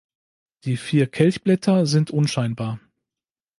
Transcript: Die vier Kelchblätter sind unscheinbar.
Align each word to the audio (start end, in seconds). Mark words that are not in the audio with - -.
Die 0.63 0.77
vier 0.77 1.05
Kelchblätter 1.05 1.85
sind 1.85 2.09
unscheinbar. 2.09 2.79